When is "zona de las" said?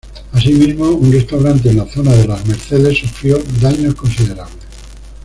1.85-2.43